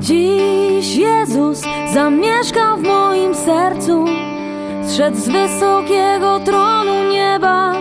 Dziś 0.00 0.96
Jezus 0.96 1.62
zamieszkał 1.94 2.76
w 2.76 2.82
moim 2.82 3.34
sercu, 3.34 4.04
zszedł 4.86 5.16
z 5.16 5.28
wysokiego 5.28 6.40
tronu 6.40 7.10
nieba. 7.10 7.74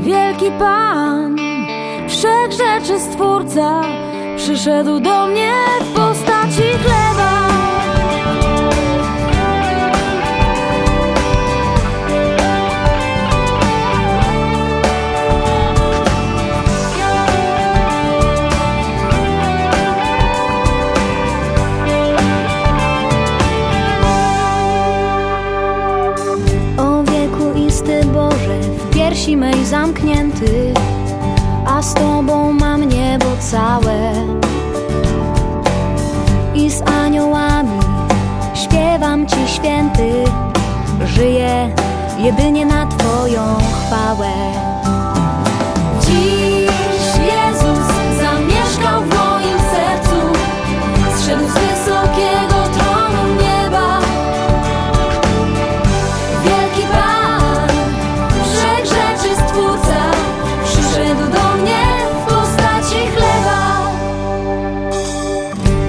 Wielki 0.00 0.50
Pan, 0.58 1.36
wszechrzeczy 2.08 3.00
Stwórca, 3.00 3.82
przyszedł 4.36 5.00
do 5.00 5.26
mnie 5.26 5.52
w 5.80 5.94
postaci 5.94 6.62
chleba. 6.62 7.35
Zamknięty, 29.66 30.74
a 31.66 31.82
z 31.82 31.94
Tobą 31.94 32.52
mam 32.52 32.88
niebo 32.88 33.26
całe. 33.40 34.12
I 36.54 36.70
z 36.70 36.82
aniołami 36.82 37.80
śpiewam 38.54 39.26
Ci 39.26 39.48
święty, 39.48 40.24
żyję 41.04 41.74
jedynie 42.18 42.66
na 42.66 42.86
Twoją 42.86 43.56
chwałę. 43.58 44.32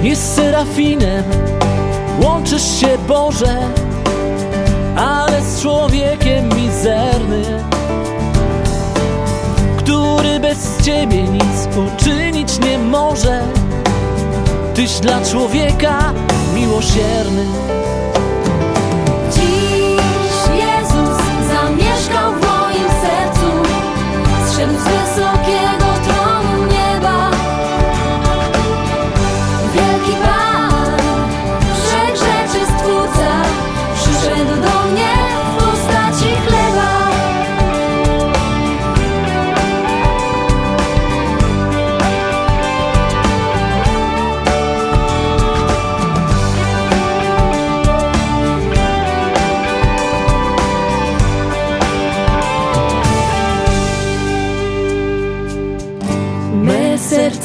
Jest 0.08 0.34
serafinem, 0.34 1.24
łączysz 2.22 2.80
się 2.80 2.98
Boże, 3.08 3.58
ale 4.96 5.42
z 5.42 5.62
człowiekiem 5.62 6.48
mizerny, 6.56 7.42
który 9.78 10.40
bez 10.40 10.82
Ciebie 10.82 11.22
nic 11.22 11.68
uczynić 11.76 12.58
nie 12.58 12.78
może. 12.78 13.42
Tyś 14.74 15.00
dla 15.00 15.24
człowieka 15.24 16.12
miłosierny. 16.54 17.46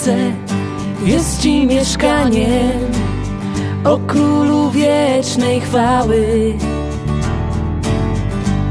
Serce 0.03 0.31
jest 1.05 1.41
Ci 1.41 1.65
mieszkaniem, 1.65 2.91
o 3.83 3.97
Królu 3.97 4.71
wiecznej 4.71 5.61
chwały. 5.61 6.53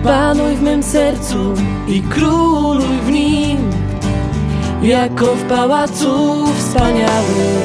Panuj 0.05 0.57
w 0.57 0.63
mym 0.63 0.83
sercu 0.83 1.55
i 1.89 2.03
króluj 2.03 2.99
w 3.07 3.11
nim, 3.11 3.71
jako 4.83 5.27
w 5.27 5.43
pałacu 5.43 6.45
wspaniałym. 6.59 7.62